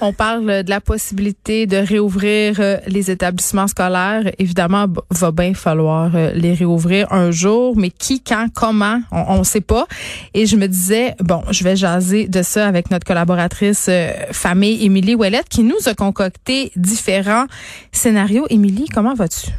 [0.00, 4.30] On parle de la possibilité de réouvrir euh, les établissements scolaires.
[4.38, 9.44] Évidemment, va bien falloir euh, les réouvrir un jour, mais qui, quand, comment, on ne
[9.44, 9.86] sait pas.
[10.34, 14.84] Et je me disais, bon, je vais jaser de ça avec notre collaboratrice euh, famille,
[14.84, 17.46] Émilie Ouellette, qui nous a concocté différents
[17.90, 18.46] scénarios.
[18.50, 19.50] Émilie, comment vas-tu?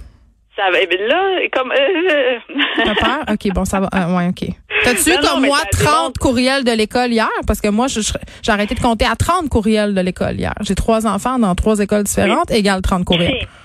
[0.58, 1.72] Ça va, eh bien là, comme.
[1.72, 2.40] euh,
[2.84, 3.20] T'as peur?
[3.32, 3.88] OK, bon, ça va.
[3.92, 4.50] Ah, ouais, OK.
[4.84, 7.30] T'as-tu, non, comme moi, ça 30 démontre- courriels de l'école hier?
[7.46, 10.54] Parce que moi, j'ai arrêté de compter à 30 courriels de l'école hier.
[10.62, 13.48] J'ai trois enfants dans trois écoles différentes, égale 30 courriels.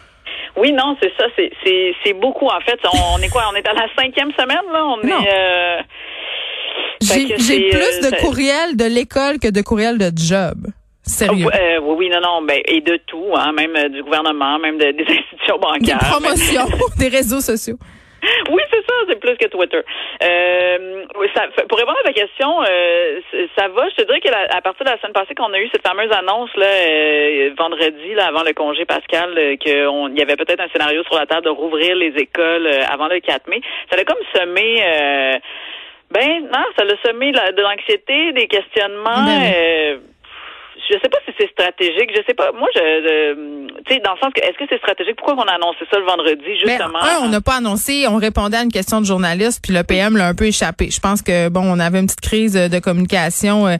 [0.54, 2.78] Oui, non, c'est ça, c'est, beaucoup en fait.
[2.84, 3.44] On, est quoi?
[3.50, 4.84] On est à la cinquième semaine, là?
[4.84, 5.24] On Non.
[5.24, 5.28] est.
[5.32, 5.80] euh,
[7.00, 10.58] J'ai plus euh, de courriels de l'école que de courriels de job.
[11.02, 11.46] Sérieux?
[11.52, 14.78] euh, oui, oui, non, non, ben, et de tout, hein, même euh, du gouvernement, même
[14.78, 15.98] de- des institutions Des bancaires.
[16.10, 16.66] promotions,
[16.98, 17.76] des réseaux sociaux.
[18.52, 19.80] Oui, c'est ça, c'est plus que Twitter.
[20.22, 23.20] Euh, ça, pour répondre à ta question, euh,
[23.58, 23.88] ça va.
[23.88, 26.12] Je te dirais qu'à à partir de la semaine passée qu'on a eu cette fameuse
[26.12, 29.72] annonce là, euh, vendredi, là, avant le congé pascal, euh, qu'il
[30.18, 33.48] y avait peut-être un scénario sur la table de rouvrir les écoles avant le 4
[33.48, 33.60] mai.
[33.90, 34.76] Ça a comme semé.
[34.86, 35.38] Euh,
[36.12, 39.24] ben non, ça l'a semé de l'anxiété, des questionnements.
[39.24, 39.96] Ben euh,
[40.88, 42.10] je sais pas si c'est stratégique.
[42.14, 42.52] Je sais pas.
[42.52, 45.16] Moi, je, euh, tu sais, dans le sens que est-ce que c'est stratégique?
[45.16, 47.02] Pourquoi on a annoncé ça le vendredi Mais justement?
[47.02, 50.16] un, on n'a pas annoncé, on répondait à une question de journaliste, puis le PM
[50.16, 50.90] l'a un peu échappé.
[50.90, 53.76] Je pense que bon, on avait une petite crise de communication euh,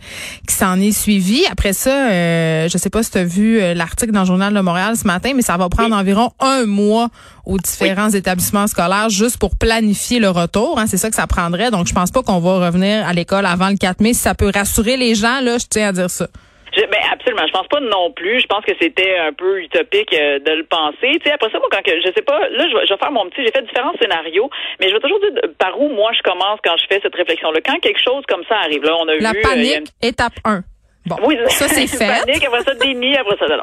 [0.48, 1.44] qui s'en est suivie.
[1.50, 4.52] Après ça, euh, je sais pas si tu as vu euh, l'article dans le journal
[4.54, 7.08] de Montréal ce matin, mais ça va prendre environ un mois
[7.44, 10.78] aux différents établissements scolaires juste pour planifier le retour.
[10.78, 11.70] Hein, c'est ça que ça prendrait.
[11.70, 14.14] Donc, je pense pas qu'on va revenir à l'école avant le 4 mai.
[14.14, 16.28] Si ça peut rassurer les gens, là, je tiens à dire ça.
[16.74, 17.46] Je, ben absolument.
[17.46, 18.40] Je pense pas non plus.
[18.40, 21.18] Je pense que c'était un peu utopique euh, de le penser.
[21.20, 22.98] Tu sais, après ça, moi, quand que, je sais pas, là, je vais, je vais
[22.98, 23.42] faire mon petit.
[23.44, 24.48] J'ai fait différents scénarios,
[24.80, 27.60] mais je vais toujours dire par où moi je commence quand je fais cette réflexion-là.
[27.64, 29.38] Quand quelque chose comme ça arrive, là, on a La vu.
[29.38, 30.62] euh, il y a panique, une- étape 1.
[31.06, 32.06] Bon, oui, ça c'est fait.
[32.24, 33.62] Panique, après ça, déni, après ça, non.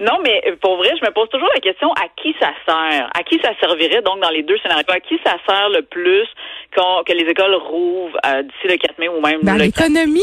[0.00, 3.08] Non, mais euh, pour vrai, je me pose toujours la question à qui ça sert?
[3.14, 4.84] À qui ça servirait, donc, dans les deux scénarios?
[4.88, 6.26] À qui ça sert le plus
[6.72, 10.20] que les écoles rouvrent euh, d'ici le 4 mai ou même 4 l'économie,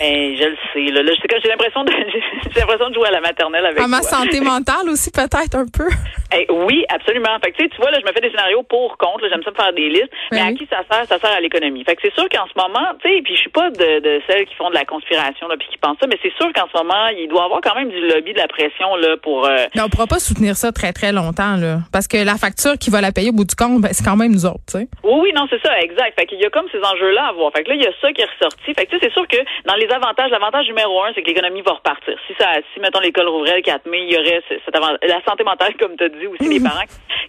[0.00, 0.92] Eh, je le sais.
[0.92, 1.92] Là, Là, je sais que j'ai l'impression de
[2.52, 4.08] j'ai l'impression de jouer à la maternelle avec à ma toi.
[4.08, 5.88] santé mentale aussi peut-être un peu?
[6.36, 7.36] Eh, oui, absolument.
[7.44, 9.28] Fait que, tu vois, là, je me fais des scénarios pour, contre.
[9.28, 10.10] J'aime ça me faire des listes.
[10.32, 10.56] Mais Ben à oui.
[10.58, 11.06] qui ça sert?
[11.06, 11.84] Ça sert à l'économie.
[11.84, 14.20] Fait que c'est sûr qu'en ce moment, tu sais, puis je suis pas de, de
[14.28, 16.66] celles qui font de la conspiration, là, puis qui pensent ça, mais c'est sûr qu'en
[16.72, 19.46] ce moment, il doit y avoir quand même du lobby de la pression, là, pour,
[19.46, 22.74] euh, Mais on pourra pas soutenir ça très très longtemps là, parce que la facture
[22.78, 24.78] qui va la payer au bout du compte, ben, c'est quand même nous autres, tu
[24.78, 24.88] sais.
[25.02, 26.18] Oui, oui, non, c'est ça, exact.
[26.18, 27.50] Fait qu'il y a comme ces enjeux-là à voir.
[27.56, 28.74] Fait que là, il y a ça qui est ressorti.
[28.74, 31.72] Fait que c'est sûr que dans les avantages, l'avantage numéro un, c'est que l'économie va
[31.72, 32.14] repartir.
[32.26, 34.98] Si ça, si mettons l'école rouvrait le 4 mai, il y aurait ce- cet avantage.
[35.08, 36.84] La santé mentale, comme tu as dit aussi, les parents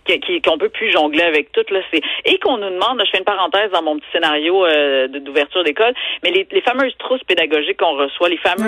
[0.06, 3.02] qui, qui- qu'on peut plus jongler avec tout là, c'est et qu'on nous demande.
[3.06, 5.94] Je fais une parenthèse dans mon petit scénario euh, d'ouverture d'école,
[6.24, 8.65] mais les, les fameuses trousses pédagogiques qu'on reçoit, les fameux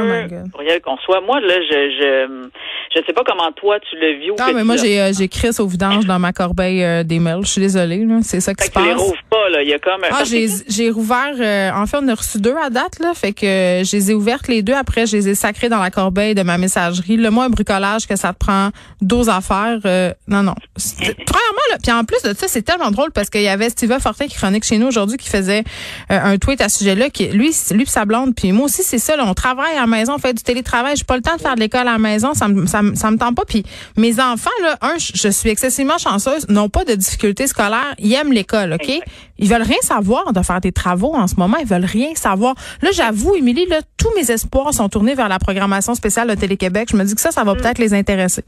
[0.52, 1.22] courriels qu'on reçoit.
[1.22, 2.48] Moi, là, je je
[2.96, 5.28] je sais pas comment toi tu le vis ou que mais moi j'ai euh, j'ai
[5.28, 7.42] Chris au vidange dans ma corbeille euh, des mails.
[7.44, 9.02] Je suis désolée là, c'est ça qui se que tu les passe.
[9.02, 9.62] rouvres pas là.
[9.62, 12.56] Il y a comme Ah, j'ai j'ai rouvert euh, en fait on a reçu deux
[12.56, 15.30] à date là, fait que euh, je les ai ouvertes les deux après je les
[15.30, 17.18] ai sacrées dans la corbeille de ma messagerie.
[17.18, 18.70] Le moi un bricolage que ça te prend
[19.02, 20.56] 12 affaires euh, non non.
[21.00, 23.98] Premièrement là, puis en plus de ça c'est tellement drôle parce qu'il y avait Steve
[24.00, 25.64] Fortin qui chronique chez nous aujourd'hui qui faisait
[26.10, 29.00] un tweet à ce sujet-là qui lui lui pis sa blonde puis moi aussi c'est
[29.00, 31.36] ça là, on travaille à la maison, on fait du télétravail, j'ai pas le temps
[31.36, 33.46] de faire de l'école à la maison, ça me ça, me- ça me tente pas
[33.46, 33.64] puis
[33.98, 38.32] mes enfants là, un je suis excessivement chanceuse, n'ont pas de difficultés scolaires, ils aiment
[38.34, 38.90] l'école, OK?
[38.90, 39.08] Exact.
[39.40, 41.58] ils veulent rien savoir de faire des travaux en ce moment.
[41.60, 42.56] Ils veulent rien savoir.
[42.82, 46.90] Là, j'avoue, Émilie, là, tous mes espoirs sont tournés vers la programmation spéciale de Télé-Québec.
[46.92, 48.44] Je me dis que ça, ça va peut-être les intéresser.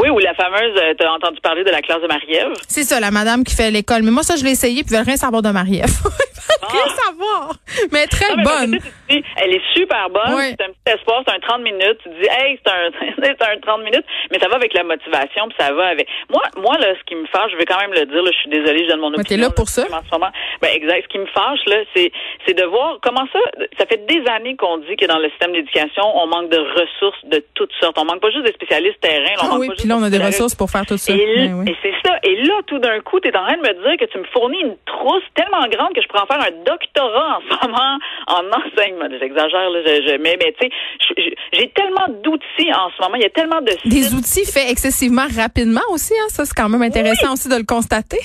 [0.00, 2.52] Oui, ou la fameuse, euh, t'as entendu parler de la classe de Marie-Ève?
[2.68, 4.02] C'est ça, la madame qui fait l'école.
[4.02, 5.90] Mais moi, ça, je l'ai essayé, puis je veux rien savoir de Marie-Ève.
[6.70, 7.52] rien savoir.
[7.92, 8.70] Mais très Non, mais bonne.
[8.78, 10.54] parce que tu te dis, elle est super bonne.
[10.56, 11.98] C'est un petit espoir, c'est un 30 minutes.
[12.02, 12.90] Tu dis, hey, c'est un,
[13.22, 14.04] c'est un 30 minutes.
[14.30, 16.08] Mais ça va avec la motivation, puis ça va avec.
[16.28, 18.38] Moi, moi, là, ce qui me fâche, je vais quand même le dire, là, je
[18.38, 19.24] suis désolée, je donne mon opinion.
[19.28, 19.82] t'es là pour ça?
[19.92, 20.30] En ce moment.
[20.62, 21.04] Ben, exact.
[21.04, 22.10] Ce qui me fâche, là, c'est,
[22.46, 23.38] c'est de voir comment ça,
[23.78, 27.24] ça fait des années qu'on dit que dans le système d'éducation, on manque de ressources
[27.24, 27.98] de toutes sortes.
[27.98, 29.24] On manque pas juste des spécialistes terrain.
[29.24, 30.70] là, on Ah manque oui, pas puis juste là, on a des de ressources pour
[30.70, 31.12] faire tout ça.
[31.12, 31.70] et, Ben oui.
[31.70, 32.16] et c'est ça.
[32.22, 34.24] Et là, tout d'un coup, tu es en train de me dire que tu me
[34.32, 37.98] fournis une trousse tellement grande que je pourrais en faire un doctorat en ce moment
[38.26, 39.06] en enseignement.
[39.20, 43.16] J'exagère, là, je, je- mais, mais tu sais, j'ai tellement d'outils en ce moment.
[43.16, 46.26] Il y a tellement de Des outils faits excessivement rapidement aussi, hein.
[46.28, 48.18] Ça, c'est quand même intéressant aussi de le constater.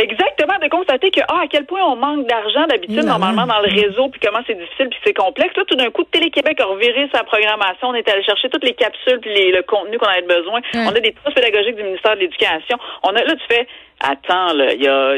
[0.00, 3.68] Exactement, de constater que ah, à quel point on manque d'argent d'habitude normalement dans le
[3.68, 5.56] réseau, puis comment c'est difficile, puis c'est complexe.
[5.56, 7.88] Là, tout d'un coup, Télé-Québec a reviré sa programmation.
[7.88, 10.60] On est allé chercher toutes les capsules puis les- le contenu qu'on avait besoin.
[10.74, 12.78] On a des trousses pédagogiques du ministère de l'Éducation.
[13.02, 13.66] On a là, tu fais
[14.00, 15.14] attends là, il y a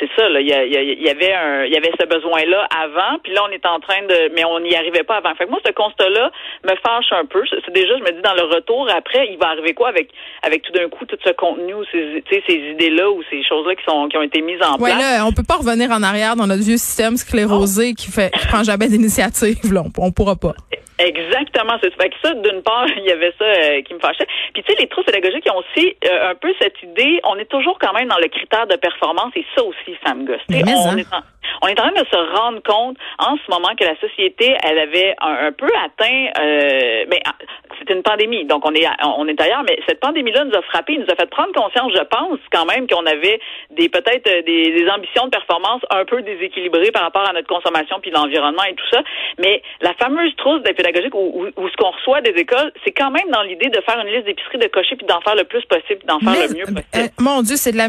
[0.00, 3.18] c'est ça là, il y, a- il avait un il y avait ce besoin-là avant,
[3.22, 5.34] puis là on est en train de mais on n'y arrivait pas avant.
[5.34, 6.30] Fait que moi ce constat-là
[6.64, 7.42] me fâche un peu.
[7.50, 10.08] C'est déjà je me dis dans le retour après, il va arriver quoi avec
[10.42, 13.42] avec tout d'un coup tout ce contenu ou ces tu sais, ces idées-là ou ces
[13.44, 15.18] choses-là qui sont qui ont été mises en Ouais, place?
[15.18, 18.46] là, on peut pas revenir en arrière dans notre vieux système sclérosé qui fait, qui
[18.46, 19.82] prend jamais d'initiative, là.
[19.98, 20.54] On, on pourra pas.
[20.98, 21.94] Exactement, c'est.
[22.00, 24.26] Fait que ça, d'une part, il y avait ça euh, qui me fâchait.
[24.54, 27.36] Puis tu sais, les trousses pédagogiques ils ont aussi euh, un peu cette idée, on
[27.36, 30.40] est toujours quand même dans le critère de performance et ça aussi, ça me gosse.
[30.48, 30.96] Mais on, hein.
[30.96, 31.20] est en,
[31.62, 34.78] on est en train de se rendre compte en ce moment que la société, elle
[34.78, 37.34] avait un, un peu atteint, euh, mais ah,
[37.78, 40.96] c'était une pandémie, donc on est on est ailleurs, mais cette pandémie-là nous a frappé,
[40.96, 43.38] nous a fait prendre conscience, je pense, quand même qu'on avait
[43.70, 47.48] des peut-être euh, des, des ambitions de performance un peu déséquilibrées par rapport à notre
[47.48, 49.02] consommation puis l'environnement et tout ça.
[49.38, 52.92] Mais la fameuse trousse des pédagogiques ou, ou- ou ce qu'on reçoit des écoles, c'est
[52.92, 55.44] quand même dans l'idée de faire une liste d'épicerie de cocher puis d'en faire le
[55.44, 56.82] plus possible, d'en faire Mais, le mieux euh, possible.
[56.96, 57.88] euh, mon Dieu, c'est de la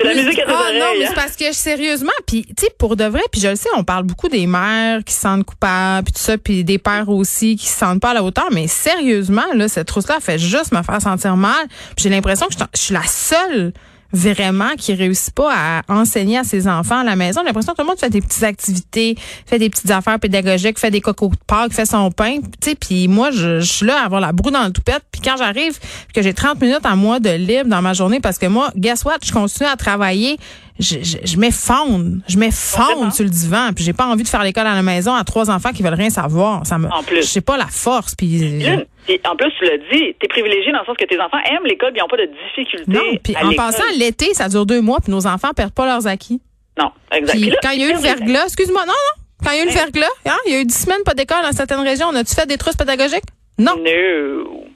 [0.00, 1.08] la musique à Ah non, oreilles, mais hein?
[1.08, 3.82] c'est parce que sérieusement, puis tu sais pour de vrai, puis je le sais, on
[3.82, 7.56] parle beaucoup des mères qui se sentent coupables, puis tout ça, puis des pères aussi
[7.56, 10.72] qui se sentent pas à la hauteur, mais sérieusement là, cette trousse là fait juste
[10.72, 11.66] me faire sentir mal.
[11.96, 13.72] J'ai l'impression que je, je suis la seule
[14.12, 17.40] vraiment qui réussit pas à enseigner à ses enfants à la maison.
[17.40, 19.16] J'ai l'impression que tout le monde fait des petites activités,
[19.46, 22.74] fait des petites affaires pédagogiques, fait des cocos de Pâques, fait son pain, tu sais,
[22.74, 25.36] puis moi je, je suis là à avoir la broue dans le toupette, puis quand
[25.36, 25.78] j'arrive
[26.14, 29.04] que j'ai 30 minutes à moi de libre dans ma journée parce que moi, guess
[29.04, 30.38] what, je continue à travailler,
[30.78, 34.42] je, je, je m'effondre, je m'effondre sur le divan, puis j'ai pas envie de faire
[34.42, 37.32] l'école à la maison à trois enfants qui veulent rien savoir, ça me En plus.
[37.32, 38.62] j'ai pas la force puis
[39.10, 41.64] et en plus, tu l'as dit, t'es privilégié dans le sens que tes enfants aiment
[41.64, 42.84] l'école, ils n'ont pas de difficultés.
[42.92, 46.06] non, puis en passant l'été, ça dure deux mois, puis nos enfants perdent pas leurs
[46.06, 46.40] acquis.
[46.78, 47.32] Non, exact.
[47.32, 49.56] Puis Puis là, quand il y a eu le verglas, excuse-moi, non, non, quand il
[49.56, 51.52] y a eu le verglas, hein, il y a eu dix semaines pas d'école dans
[51.52, 53.24] certaines régions, on a-tu fait des trousses pédagogiques?
[53.58, 53.76] Non.
[53.76, 54.67] No.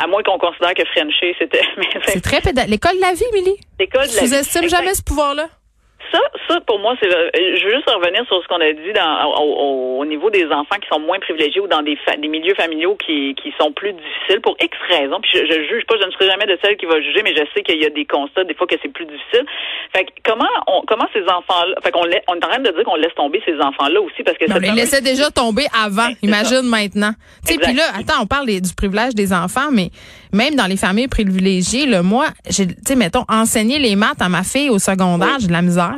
[0.00, 1.60] À moins qu'on considère que Frenchy, c'était.
[1.76, 2.70] mais C'est très pédagogique.
[2.70, 3.56] L'école de la vie, Milly.
[3.80, 5.48] l'école de la Sous-estime jamais ce pouvoir-là?
[6.48, 7.06] Ça, pour moi, c'est.
[7.08, 10.30] le- Je veux juste revenir sur ce qu'on a dit dans, au, au- au niveau
[10.30, 13.52] des enfants qui sont moins privilégiés ou dans des, fa- des milieux familiaux qui, qui
[13.60, 15.20] sont plus difficiles pour X raisons.
[15.20, 17.34] Puis je, je juge pas, je ne serai jamais de celle qui va juger, mais
[17.36, 19.44] je sais qu'il y a des constats des fois que c'est plus difficile.
[19.94, 22.84] Fait que comment on, comment ces enfants-là, fait qu'on on est en train de dire
[22.84, 25.30] qu'on laisse tomber ces enfants-là aussi parce que Mais on cette les fameuse- laissait déjà
[25.30, 26.08] tomber avant.
[26.22, 27.12] Imagine maintenant.
[27.46, 29.90] Tu sais, puis là, attends, on parle des- du privilège des enfants, mais
[30.32, 34.28] même dans les familles privilégiées, là, moi, j'ai, tu sais, mettons, enseigner les maths à
[34.28, 35.94] ma fille au secondaire, j'ai de la misère.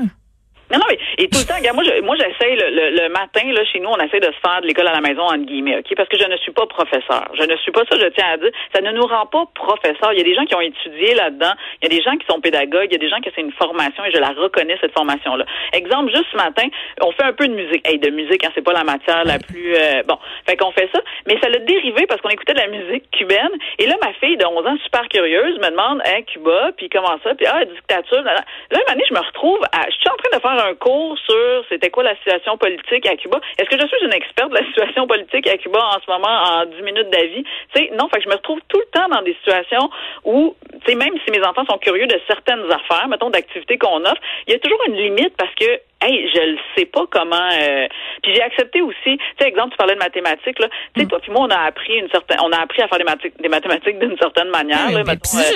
[0.70, 3.80] Non, non, mais et tout le temps, regarde, moi, moi, j'essaye le, matin, là, chez
[3.80, 5.94] nous, on essaie de se faire de l'école à la maison, entre guillemets, OK?
[5.96, 7.28] Parce que je ne suis pas professeur.
[7.34, 8.50] Je ne suis pas ça, je tiens à dire.
[8.74, 10.12] Ça ne nous rend pas professeur.
[10.12, 11.52] Il y a des gens qui ont étudié là-dedans.
[11.82, 12.88] Il y a des gens qui sont pédagogues.
[12.88, 15.44] Il y a des gens qui c'est une formation et je la reconnais, cette formation-là.
[15.72, 16.66] Exemple, juste ce matin,
[17.02, 17.86] on fait un peu de musique.
[17.86, 20.18] Hey, de musique, hein, c'est pas la matière la plus, euh, bon.
[20.46, 21.00] Fait qu'on fait ça.
[21.26, 23.52] Mais ça l'a dérivé parce qu'on écoutait de la musique cubaine.
[23.78, 27.18] Et là, ma fille de 11 ans, super curieuse, me demande, hein, Cuba, puis comment
[27.22, 27.34] ça?
[27.34, 28.22] Puis, ah, dictature.
[28.22, 28.36] Là,
[28.70, 31.09] Là, une année, je me retrouve à, je suis en train de faire un cours
[31.16, 33.40] sur c'était quoi la situation politique à Cuba.
[33.58, 36.28] Est-ce que je suis une experte de la situation politique à Cuba en ce moment
[36.28, 37.44] en 10 minutes d'avis?
[37.74, 39.90] Tu sais, non, fait que je me retrouve tout le temps dans des situations
[40.24, 44.00] où, tu sais, même si mes enfants sont curieux de certaines affaires, mettons, d'activités qu'on
[44.04, 45.66] offre, il y a toujours une limite parce que
[46.02, 47.36] Hey, je le sais pas comment.
[47.60, 47.86] euh,
[48.22, 48.96] Puis j'ai accepté aussi.
[49.04, 50.68] Tu sais, exemple, tu parlais de mathématiques là.
[50.94, 52.96] Tu sais, toi puis moi, on a appris une certaine, on a appris à faire
[52.96, 54.86] des, mathématiques d'une certaine manière.
[54.86, 55.04] Puis euh,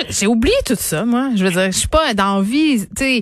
[0.07, 1.29] j'ai- j'ai oublié tout ça, moi.
[1.35, 3.21] Je veux dire, je suis pas d'envie, tu sais.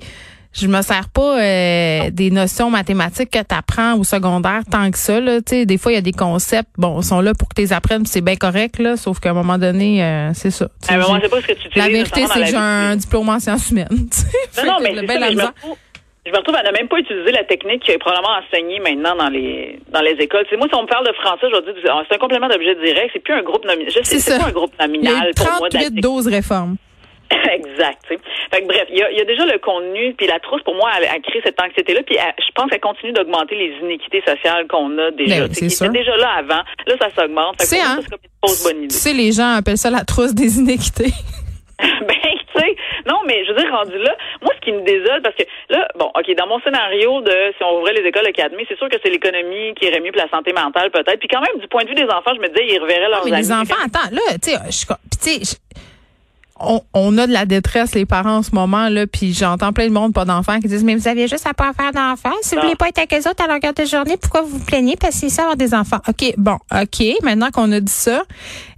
[0.53, 4.97] Je me sers pas euh, des notions mathématiques que tu apprends au secondaire tant que
[4.99, 5.19] ça.
[5.19, 7.73] Là, des fois, il y a des concepts, bon, sont là pour que tu les
[7.73, 10.67] apprennes, c'est bien correct, là, sauf qu'à un moment donné, euh, c'est ça.
[10.87, 13.39] J'ai- c'est pas ce que tu utilises la vérité, c'est que j'ai un diplôme en
[13.39, 13.87] sciences humaines.
[14.57, 15.77] Non, non, mais je me retrouve-
[16.25, 19.79] Je à ne même pas utiliser la technique qui est probablement enseignée maintenant dans les
[19.91, 20.45] dans les écoles.
[20.49, 23.09] C'est moi, si on me parle de français aujourd'hui, c'est un complément d'objet direct.
[23.11, 23.91] C'est plus un groupe nominal.
[24.03, 25.69] C'est pas un groupe nominal Il y a eu pour moi.
[25.69, 26.77] 38 doses réformes.
[27.51, 27.99] exact.
[28.07, 28.17] tu.
[28.51, 30.61] Fait que, bref, il y, a, il y a déjà le contenu, puis la trousse,
[30.63, 34.21] pour moi, elle, elle crée cette anxiété-là, puis je pense qu'elle continue d'augmenter les iniquités
[34.25, 35.39] sociales qu'on a déjà.
[35.47, 36.61] Ben Tu étaient déjà là avant.
[36.87, 37.57] Là, ça s'augmente.
[37.57, 38.93] Tu hein, c'est fausse bonne Tu idée.
[38.95, 41.11] sais, les gens appellent ça la trousse des inéquités.
[41.79, 42.15] ben,
[42.55, 42.75] tu sais,
[43.07, 45.87] non, mais je veux dire, rendu là, moi, ce qui me désole, parce que là,
[45.97, 48.97] bon, OK, dans mon scénario de si on ouvrait les écoles académiques, c'est sûr que
[49.03, 51.19] c'est l'économie qui irait mieux, puis la santé mentale, peut-être.
[51.19, 53.21] Puis quand même, du point de vue des enfants, je me disais, ils reverraient leurs
[53.23, 53.41] Ah, mais amis.
[53.41, 55.79] les enfants, attends, là, tu sais, je- puis tu sais, je-
[56.59, 59.87] on, on a de la détresse, les parents, en ce moment, là, puis j'entends plein
[59.87, 62.35] de monde, pas d'enfants, qui disent, mais vous aviez juste à pas faire d'enfants.
[62.41, 64.65] Si vous voulez pas être avec eux autres à longueur de journée, pourquoi vous vous
[64.65, 64.95] plaignez?
[64.95, 65.99] Parce que c'est ça, avoir des enfants.
[66.07, 68.23] OK, bon, OK, maintenant qu'on a dit ça,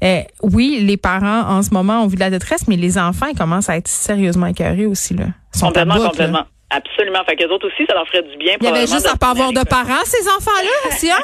[0.04, 3.28] euh, oui, les parents, en ce moment, ont vu de la détresse, mais les enfants,
[3.32, 5.26] ils commencent à être sérieusement écœurés aussi, là.
[5.54, 6.10] Ils sont Complètement, bout, là.
[6.10, 6.44] complètement.
[6.72, 7.20] Absolument.
[7.30, 8.56] Fait qu'eux autres aussi, ça leur ferait du bien.
[8.60, 11.20] Il y avait juste à pas avoir de parents, ces enfants-là, aussi, hein?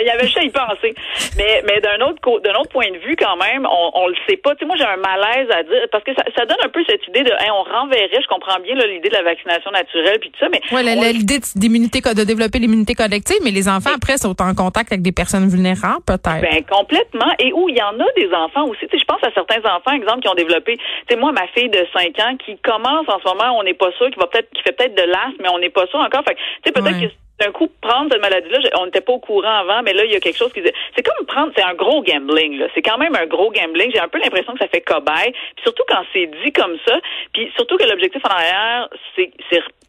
[0.00, 0.94] Il y avait juste à y penser.
[1.36, 4.36] Mais, mais d'un autre d'un autre point de vue, quand même, on, on le sait
[4.36, 4.54] pas.
[4.54, 6.82] Tu sais, moi, j'ai un malaise à dire parce que ça, ça donne un peu
[6.88, 8.08] cette idée de, hein, on renverrait.
[8.20, 11.38] Je comprends bien là, l'idée de la vaccination naturelle puis tout ça, mais Ouais, l'idée
[11.54, 15.48] d'immunité, de développer l'immunité collective, mais les enfants, après, sont en contact avec des personnes
[15.48, 16.40] vulnérables, peut-être.
[16.40, 17.32] Ben complètement.
[17.38, 18.86] Et où il y en a des enfants aussi.
[18.88, 20.76] Tu sais, je pense à certains enfants, exemple, qui ont développé.
[20.76, 23.74] Tu sais, moi, ma fille de 5 ans qui commence en ce moment, on n'est
[23.74, 25.98] pas sûr, qui va peut-être, qui fait peut-être de l'asthme, mais on n'est pas sûr
[26.00, 26.22] encore.
[26.24, 27.08] Fait que, tu sais, peut-être Ouais.
[27.08, 30.12] que d'un coup prendre cette maladie-là, on n'était pas au courant avant, mais là il
[30.12, 30.60] y a quelque chose qui
[30.96, 32.58] c'est comme prendre, c'est un gros gambling.
[32.58, 32.66] là.
[32.74, 33.90] C'est quand même un gros gambling.
[33.92, 35.32] J'ai un peu l'impression que ça fait cobaye.
[35.54, 36.96] Puis surtout quand c'est dit comme ça.
[37.32, 39.30] Puis surtout que l'objectif en arrière, c'est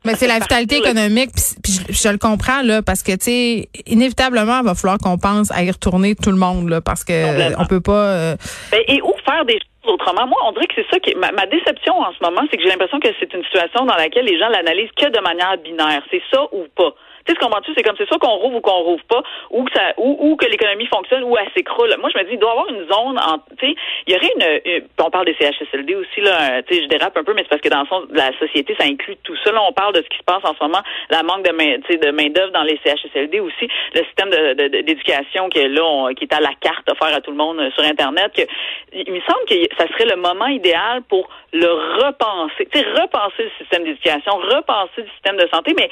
[0.06, 1.32] Mais c'est la vitalité économique,
[1.64, 5.18] puis, je, je le comprends là, parce que tu sais, inévitablement, il va falloir qu'on
[5.18, 8.06] pense à y retourner tout le monde là, parce que on peut pas.
[8.16, 8.36] euh,
[8.72, 10.26] Ben, et où faire des choses autrement?
[10.28, 12.58] Moi, on dirait que c'est ça qui est ma, ma déception en ce moment, c'est
[12.58, 15.58] que j'ai l'impression que c'est une situation dans laquelle les gens l'analysent que de manière
[15.58, 16.02] binaire.
[16.12, 16.94] C'est ça ou pas?
[17.30, 19.22] Tu sais, ce qu'on tu c'est comme c'est soit qu'on rouvre ou qu'on rouvre pas,
[19.52, 21.96] ou que ça, ou, ou que l'économie fonctionne, ou elle s'écroule.
[22.00, 23.76] Moi, je me dis, il doit y avoir une zone en, tu sais,
[24.08, 27.24] il y aurait une, on parle des CHSLD aussi, là, tu sais, je dérape un
[27.24, 29.52] peu, mais c'est parce que dans le fond, la société, ça inclut tout ça.
[29.52, 30.82] Là, on parle de ce qui se passe en ce moment,
[31.12, 34.30] la manque de main, tu sais, de main d'œuvre dans les CHSLD aussi, le système
[34.70, 37.60] d'éducation qui est là, on- qui est à la carte offert à tout le monde
[37.60, 38.42] euh, sur Internet, que,
[38.94, 41.68] il me semble que ça serait le moment idéal pour le
[42.06, 45.90] repenser, tu sais, repenser le système d'éducation, repenser le système de santé, mais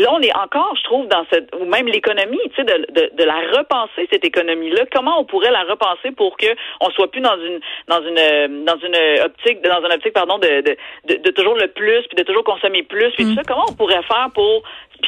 [0.00, 3.10] là, on est encore, je trouve, dans cette, ou même l'économie, tu sais, de, de,
[3.14, 4.84] de la repenser, cette économie-là.
[4.92, 6.46] Comment on pourrait la repenser pour que
[6.80, 10.60] on soit plus dans une, dans une, dans une optique, dans une optique, pardon, de,
[10.60, 10.76] de,
[11.06, 13.42] de, de toujours le plus, puis de toujours consommer plus, puis tout ça.
[13.46, 14.62] Comment on pourrait faire pour,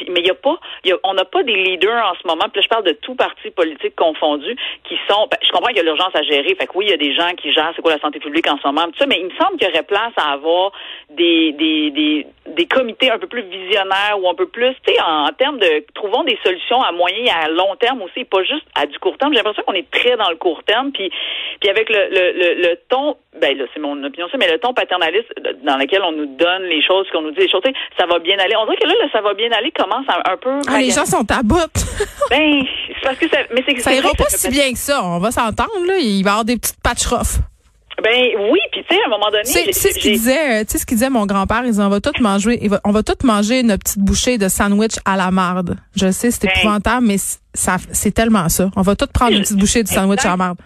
[0.09, 2.59] mais il y a pas, a- on n'a pas des leaders en ce moment, puis
[2.59, 5.81] là, je parle de tout parti politique confondu, qui sont, ben, je comprends qu'il y
[5.81, 7.81] a l'urgence à gérer, fait que oui, il y a des gens qui gèrent c'est
[7.81, 10.13] quoi la santé publique en ce moment, mais il me semble qu'il y aurait place
[10.17, 10.71] à avoir
[11.09, 15.01] des, des, des, des comités un peu plus visionnaires ou un peu plus, tu sais,
[15.01, 18.65] en, termes de, trouvons des solutions à moyen et à long terme aussi, pas juste
[18.75, 19.31] à du court terme.
[19.33, 21.11] J'ai l'impression qu'on est très dans le court terme, puis,
[21.59, 24.73] puis avec le, le, le, ton, ben là, c'est mon opinion, ça, mais le ton
[24.73, 25.31] paternaliste
[25.63, 27.61] dans lequel on nous donne les choses, qu'on nous dit les choses,
[27.97, 28.55] ça va bien aller.
[28.55, 30.61] On dirait que là, le ça va bien aller commence à un peu.
[30.69, 31.57] Ah, les gens sont à bout.
[32.29, 34.77] Ben, c'est parce que ça, mais c'est ça c'est ira pas ça si bien que
[34.77, 35.01] ça.
[35.01, 35.97] On va s'entendre là.
[35.97, 37.39] Il va y avoir des petites patch rough.
[38.03, 40.73] Ben oui, puis tu sais, à un moment donné, sais ce qu'il disait, euh, tu
[40.73, 43.15] sais ce qu'il disait mon grand-père, il disait on va tout manger, on va tout
[43.23, 45.77] manger une petite bouchée de sandwich à la marde.
[45.95, 46.53] Je sais, c'est Ben.
[46.57, 47.15] épouvantable, mais
[47.53, 48.69] ça, c'est tellement ça.
[48.75, 50.57] On va tout prendre une petite bouchée de sandwich à la marde.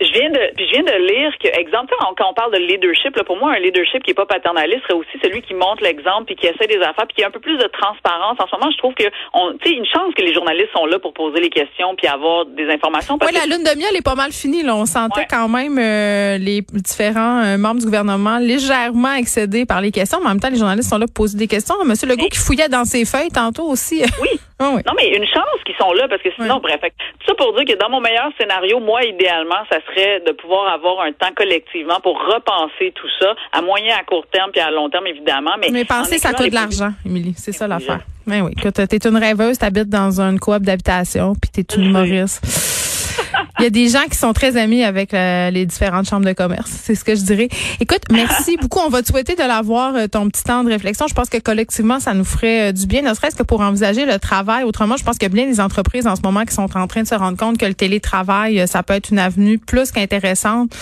[0.00, 3.16] Je viens de, puis je viens de lire que, exemple, quand on parle de leadership,
[3.16, 6.24] là, pour moi, un leadership qui est pas paternaliste serait aussi celui qui montre l'exemple
[6.26, 8.36] puis qui essaie des affaires puis qui a un peu plus de transparence.
[8.38, 10.86] En ce moment, je trouve que, on, tu sais, une chance que les journalistes sont
[10.86, 13.18] là pour poser les questions puis avoir des informations.
[13.18, 14.62] Parce Oui, la lune de miel est pas mal finie.
[14.62, 14.74] Là.
[14.76, 15.26] On sentait Ouais.
[15.28, 20.26] quand même euh, les différents euh, membres du gouvernement légèrement excédés par les questions, mais
[20.26, 21.74] en même temps, les journalistes sont là pour poser des questions.
[21.84, 24.02] Monsieur Legault qui fouillait dans ses feuilles tantôt aussi.
[24.22, 24.28] Oui.
[24.60, 24.82] Oui.
[24.84, 26.80] Non, mais une chance qu'ils sont là parce que sinon, bref.
[26.80, 30.72] Tout ça pour dire que dans mon meilleur scénario, moi, idéalement, ça serait de pouvoir
[30.72, 34.70] avoir un temps collectivement pour repenser tout ça à moyen, à court terme puis à
[34.70, 35.52] long terme, évidemment.
[35.60, 37.34] Mais, Mais en penser, ça coûte de l'argent, Émilie.
[37.36, 38.00] C'est ça l'affaire.
[38.26, 42.44] Mais oui, écoute, t'es une rêveuse, t'habites dans une coop d'habitation, puis t'es une humoriste.
[43.58, 46.32] Il y a des gens qui sont très amis avec euh, les différentes chambres de
[46.32, 46.70] commerce.
[46.84, 47.48] C'est ce que je dirais.
[47.80, 48.78] Écoute, merci beaucoup.
[48.78, 51.08] On va te souhaiter de l'avoir, euh, ton petit temps de réflexion.
[51.08, 54.06] Je pense que collectivement, ça nous ferait euh, du bien, ne serait-ce que pour envisager
[54.06, 54.62] le travail.
[54.62, 56.86] Autrement, je pense qu'il y a bien des entreprises en ce moment qui sont en
[56.86, 60.72] train de se rendre compte que le télétravail, ça peut être une avenue plus qu'intéressante.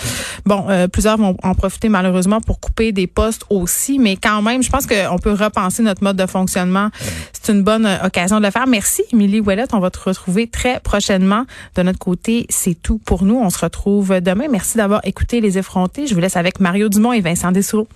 [0.45, 4.61] Bon, euh, plusieurs vont en profiter malheureusement pour couper des postes aussi, mais quand même,
[4.61, 6.89] je pense qu'on peut repenser notre mode de fonctionnement.
[7.33, 8.67] C'est une bonne occasion de le faire.
[8.67, 9.73] Merci, Émilie Ouellette.
[9.73, 11.45] On va te retrouver très prochainement.
[11.75, 13.37] De notre côté, c'est tout pour nous.
[13.37, 14.47] On se retrouve demain.
[14.49, 16.05] Merci d'avoir écouté Les Effrontés.
[16.05, 17.87] Je vous laisse avec Mario Dumont et Vincent Dessoureau.